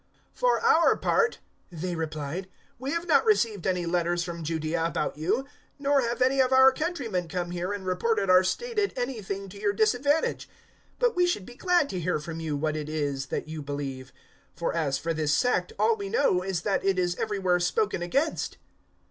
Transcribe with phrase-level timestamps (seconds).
[0.33, 1.39] 028:021 "For our part,"
[1.71, 5.45] they replied, "we have not received any letters from Judaea about you,
[5.77, 9.73] nor have any of our countrymen come here and reported or stated anything to your
[9.73, 10.47] disadvantage.
[10.95, 13.61] 028:022 But we should be glad to hear from you what it is that you
[13.61, 14.11] believe;
[14.55, 18.57] for as for this sect all we know is that it is everywhere spoken against."